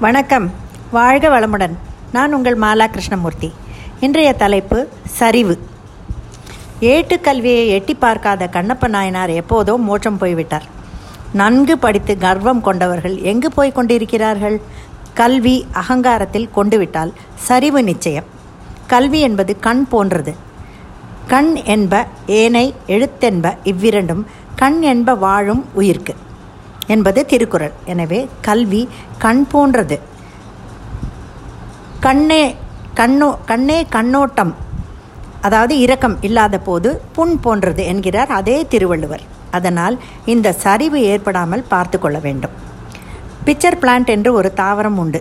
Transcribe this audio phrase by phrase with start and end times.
[0.00, 0.50] வணக்கம்.
[0.90, 1.72] வாழ்க வளமுடன்.
[2.12, 3.52] நான் உங்கள் மாலா கிருஷ்ணமூர்த்தி.
[4.00, 5.58] இன்றைய தலைப்பு சரிவு.
[6.80, 10.66] ஏட்டுக்கல்வியை எட்டி பார்க்காத கண்ணப்ப நாயனார் எப்போதோ மோட்சம் போய்விட்டார்.
[11.32, 14.60] நன்கு படித்து கர்வம் கொண்டவர்கள் எங்கு போய் கொண்டிருக்கிறார்கள்?
[15.14, 18.24] கல்வி அகங்காரத்தில் கொண்டுவிட்டால் சரிவு நிச்சயம்.
[18.86, 20.34] கல்வி என்பது கண் போன்றது.
[21.26, 26.14] கண் என்ப ஏனை எழுத்தென்ப இவ்விரண்டும் கண் என்ப வாழும் உயிர்க்கு.
[26.94, 27.74] என்பது திருக்குறள்.
[27.92, 28.82] எனவே கல்வி
[29.24, 29.98] கண் போன்றது.
[32.06, 32.42] கண்ணே
[33.00, 34.52] கண்ணோ கண்ணே கண்ணோட்டம்
[35.46, 39.24] அதாவது இரக்கம் இல்லாத போது புண் போன்றது என்கிறார் அதே திருவள்ளுவர்.
[39.56, 39.96] அதனால்
[40.32, 42.54] இந்த சரிவு ஏற்படாமல் பார்த்து கொள்ள வேண்டும்.
[43.46, 45.20] பிக்சர் பிளான்ட் என்று ஒரு தாவரம் உண்டு.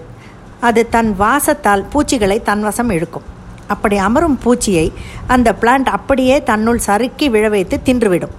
[0.68, 3.28] அது தன் வாசத்தால் பூச்சிகளை தன்வசம் இழுக்கும்.
[3.74, 4.88] அப்படி அமரும் பூச்சியை
[5.36, 8.36] அந்த பிளான்ட் அப்படியே தன்னுள் சறுக்கி விழ வைத்து தின்றுவிடும்.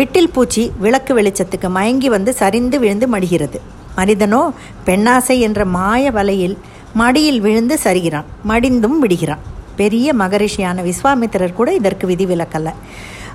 [0.00, 3.58] விட்டில் பூச்சி விளக்கு வெளிச்சத்துக்கு மயங்கி வந்து சரிந்து விழுந்து மடிகிறது.
[3.96, 4.42] மனிதனோ
[4.88, 6.54] பெண்ணாசை என்ற மாய வலையில்
[7.00, 8.28] மடியில் விழுந்து சரிகிறான்.
[8.50, 9.42] மடிந்தும் விடுகிறான்.
[9.80, 12.70] பெரிய மகரிஷியான விஸ்வாமித்திரர் கூட இதற்கு விதிவிலக்கல்ல.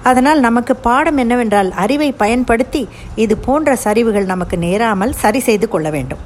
[0.09, 2.81] அதனால் நமக்கு பாடம் என்னவென்றால் அறிவை பயன்படுத்தி
[3.23, 6.21] இது போன்ற சரிவுகள் நமக்கு நேராமல் சரி செய்து கொள்ள வேண்டும்.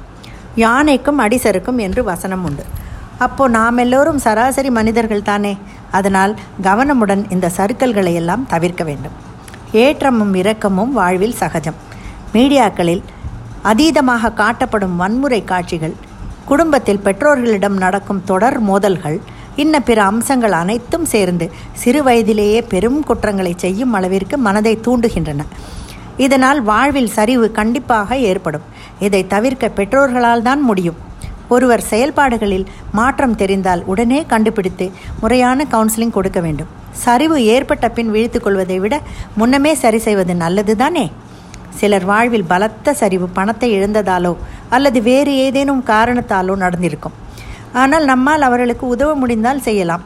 [0.64, 2.66] யானைக்கும் அடிசருக்கும் என்று வசனம் உண்டு.
[3.26, 5.54] அப்போ நாம் எல்லோரும் சராசரி மனிதர்கள் தானே.
[5.98, 6.34] அதனால்
[6.68, 9.18] கவனமுடன் இந்த சறுக்கல்களை எல்லாம் தவிர்க்க வேண்டும்.
[9.72, 11.74] ஏற்றமும் இரக்கமும் வாழ்வில் சகஜம்.
[12.32, 13.02] மீடியாக்களில்
[13.64, 15.94] அதீதமாக காட்டப்படும் வன்முறை காட்சிகள்
[16.44, 19.20] குடும்பத்தில் பெற்றோர்களிடம் நடக்கும் தொடர் மோதல்கள்
[19.56, 25.44] இன்ன பிற அம்சங்கள் அனைத்தும் சேர்ந்து சிறு வயதிலேயே பெரும் குற்றங்களை செய்யும் அளவிற்கு மனதை தூண்டுகின்றன.
[26.16, 28.62] இதனால் வாழ்வில் சரிவு கண்டிப்பாக ஏற்படும்.
[29.00, 30.96] இதை தவிர்க்க பெற்றோர்களால் தான் முடியும்.
[31.48, 36.78] ஒருவர் செயல்பாடுகளில் மாற்றம் தெரிந்தால் உடனே கண்டுபிடித்து முறையான கவுன்சிலிங் கொடுக்க வேண்டும்.
[36.92, 39.00] சரிவு ஏற்பட்ட பின் விழித்து கொள்வதை விட
[39.36, 41.12] முன்னமே சரி செய்வது நல்லது தானே?
[41.78, 44.36] சிலர் வாழ்வில் பலத்த சரிவு பணத்தை இழந்ததாலோ
[44.68, 47.12] அல்லது வேறு ஏதேனும் காரணத்தாலோ நடந்திருக்கும்.
[47.72, 50.04] ஆனால் நம்மால் அவர்களுக்கு உதவ முடிந்தால் செய்யலாம்.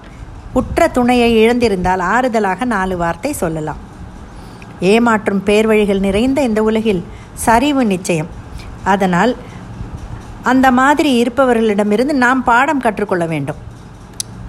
[0.52, 3.80] உற்ற துணையை இழந்திருந்தால் ஆறுதலாக நாலு வார்த்தை சொல்லலாம்.
[4.80, 8.28] ஏமாற்றும் பேர் வழிகள் நிறைந்த இந்த உலகில் சரிவு நிச்சயம்.
[8.84, 9.36] அதனால்
[10.42, 13.56] அந்த மாதிரி இருப்பவர்களிடமிருந்து நாம் பாடம் கற்றுக்கொள்ள வேண்டும்.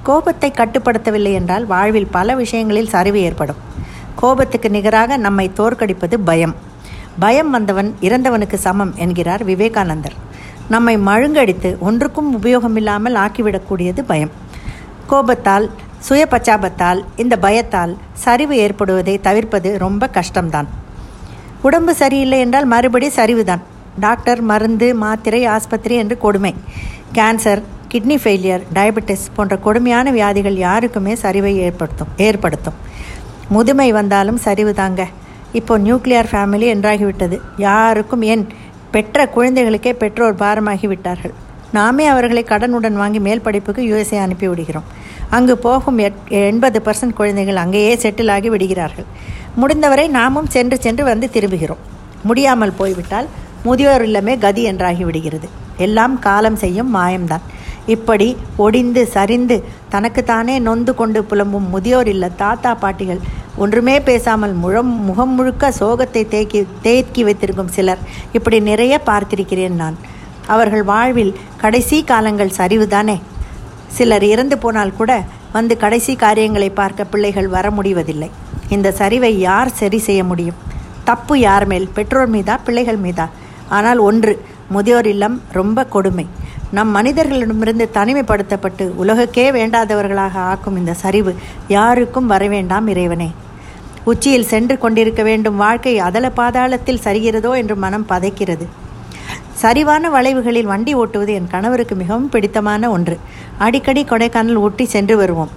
[0.08, 3.60] கோபத்தை கட்டுப்படுத்தவில்லை என்றால் வாழ்வில் பல விஷயங்களில் சரிவு ஏற்படும்.
[4.16, 6.56] கோபத்துக்கு நிகராக நம்மை தோற்கடிப்பது பயம்.
[7.20, 10.16] பயம் வந்தவன் இறந்தவனுக்கு சமம் என்கிறார் விவேகானந்தர்.
[10.74, 14.32] நம்மை மழுங்கடித்து ஒன்றுக்கும் உபயோகமில்லாமல் ஆக்கிவிடக்கூடியது பயம்.
[15.08, 15.66] கோபத்தால்
[16.08, 17.94] சுய பச்சாபத்தால் இந்த பயத்தால்
[18.26, 20.68] சரிவு ஏற்படுவதை தவிர்ப்பது ரொம்ப கஷ்டம்தான்.
[21.62, 23.64] உடம்பு சரியில்லை என்றால் மறுபடி சரிவுதான்.
[24.00, 26.54] டாக்டர் மருந்து மாத்திரை ஆஸ்பத்திரி என்று கொடுமை.
[27.18, 27.62] கேன்சர்
[27.96, 32.78] கிட்னி ஃபெயிலியர் டயபெட்டிஸ் போன்ற கொடுமையான வியாதிகள் யாருக்குமே சரிவை ஏற்படுத்தும் ஏற்படுத்தும்.
[33.56, 35.02] முதுமை வந்தாலும் சரிவு தாங்க.
[35.60, 37.38] இப்போ நியூக்ளியர் ஃபேமிலி என்றாகிவிட்டது.
[37.58, 38.44] யாருக்கும் ஏன்?
[38.92, 41.34] பெற்ற குழந்தைகளுக்கே பெற்றோர் பாரமாகி விட்டார்கள்.
[41.78, 44.90] நாமே அவர்களை கடனுடன் வாங்கி மேல் படிப்புக்கு யுஎஸ்ஏ அனுப்பி விடுகிறோம்.
[45.30, 45.98] அங்கு போகும்
[46.44, 49.10] எண்பது பர்சன்ட் குழந்தைகள் அங்கேயே செட்டில் ஆகி விடுகிறார்கள்.
[49.56, 51.84] முடிந்தவரை நாமும் சென்று சென்று வந்து திரும்புகிறோம்.
[52.24, 53.30] முடியாமல் போய்விட்டால்
[53.64, 55.50] முதியோர் இல்லமே கதி என்றாகி விடுகிறது.
[55.78, 57.46] எல்லாம் காலம் செய்யும் மாயம்தான்.
[57.88, 63.20] இப்படி ஒடிந்து சரிந்து தனக்குத்தானே நொந்து கொண்டு புலம்பும் முதியோர் இல்ல தாத்தா பாட்டிகள்
[63.58, 68.00] ஒன்றுமே பேசாமல் முழம் முகம் முழுக்க சோகத்தை தேக்கி தேக்கி வைத்திருக்கும் சிலர்
[68.32, 69.98] இப்படி நிறைய பார்த்திருக்கிறேன் நான்.
[70.48, 73.22] அவர்கள் வாழ்வில் கடைசி காலங்கள் சரிவுதானே?
[73.88, 75.24] சிலர் இறந்து போனால் கூட
[75.54, 78.30] வந்து கடைசி காரியங்களை பார்க்க பிள்ளைகள் வர முடிவதில்லை.
[78.70, 80.56] இந்த சரிவை யார் சரி செய்ய முடியும்?
[81.04, 81.90] தப்பு யார் மேல்?
[81.94, 82.58] பெற்றோர் மீதா?
[82.64, 83.30] பிள்ளைகள் மீதா?
[83.70, 86.28] ஆனால் ஒன்று முதியோர் இல்லம் ரொம்ப கொடுமை.
[86.72, 91.36] நம் மனிதர்களிடமிருந்து தனிமைப்படுத்தப்பட்டு உலகுக்கே வேண்டாதவர்களாக ஆக்கும் இந்த சரிவு
[91.68, 93.34] யாருக்கும் வரவேண்டாம் இறைவனே.
[94.04, 98.66] உச்சியில் சென்று கொண்டிருக்க வேண்டும் வாழ்க்கை அதல பாதாளத்தில் சரிகிறதோ என்று மனம் பதைக்கிறது.
[99.62, 103.18] சரிவான வளைவுகளில் வண்டி ஓட்டுவது என் கணவருக்கு மிகவும் பிடித்தமான ஒன்று.
[103.58, 105.50] அடிக்கடி கொடைக்கானல் ஊட்டி சென்று வருவோம்.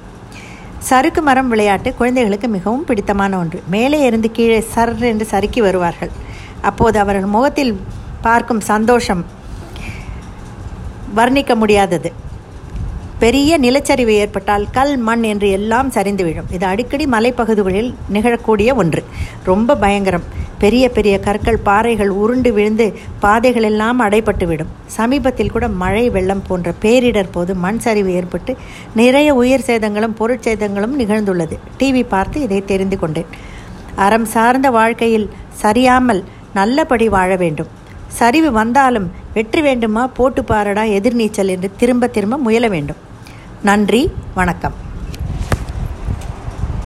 [0.79, 3.63] சறுக்கு மரம் விளையாட்டு குழந்தைகளுக்கு மிகவும் பிடித்தமான ஒன்று.
[3.67, 6.11] மேலே இருந்து கீழே சர் என்று சறுக்கி வருவார்கள்.
[6.61, 7.81] அப்போது அவர்கள் முகத்தில்
[8.23, 9.25] பார்க்கும் சந்தோஷம்
[11.17, 12.13] வர்ணிக்க முடியாதது.
[13.19, 16.47] பெரிய நிலச்சரிவு ஏற்பட்டால் கல் மண் என்று எல்லாம் சரிந்து விழும்.
[16.53, 19.05] இது அடிக்கடி மலைப்பகுதிகளில் நிகழக்கூடிய ஒன்று.
[19.45, 20.37] ரொம்ப பயங்கரம்.
[20.59, 27.33] பெரிய பெரிய கற்கள் பாறைகள் உருண்டு விழுந்து பாதைகள் எல்லாம் அடைப்பட்டுவிடும் சமீபத்தில் கூட மழை வெள்ளம் போன்ற பேரிடர்
[27.33, 28.57] போது மண் சரிவு ஏற்பட்டு
[28.95, 31.59] நிறைய உயிர் சேதங்களும் பொருட்சேதங்களும் நிகழ்ந்துள்ளது.
[31.79, 33.27] டிவி பார்த்து இதை தெரிந்து கொண்டேன்.
[33.97, 35.31] அறம் சார்ந்த வாழ்க்கையில்
[35.63, 36.25] சரியாமல்
[36.55, 37.67] நல்லபடி வாழ வேண்டும்.
[38.09, 40.07] சரிவு வந்தாலும் வெற்றி வேண்டுமா?
[40.07, 42.97] போட்டு பாரடா எதிர்நீச்சல் என்று திரும்ப திரும்ப முயல வேண்டும்.
[43.63, 44.75] நன்றி வணக்கம்.